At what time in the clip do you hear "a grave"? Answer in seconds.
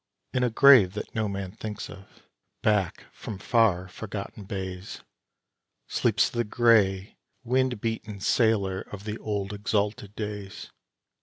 0.43-0.93